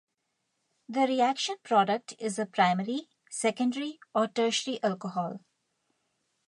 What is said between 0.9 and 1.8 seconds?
reaction